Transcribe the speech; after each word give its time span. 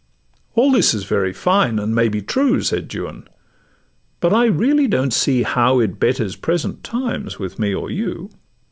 'All 0.55 0.71
this 0.71 0.95
is 0.95 1.03
very 1.03 1.31
fine, 1.31 1.77
and 1.77 1.93
may 1.93 2.09
be 2.09 2.23
true,' 2.23 2.63
Said 2.63 2.91
Juan; 2.91 3.27
'but 4.19 4.33
I 4.33 4.45
really 4.47 4.87
don't 4.87 5.13
see 5.13 5.43
how 5.43 5.79
It 5.79 5.99
betters 5.99 6.35
present 6.35 6.83
times 6.83 7.37
with 7.37 7.59
me 7.59 7.71
or 7.75 7.91
you. 7.91 8.31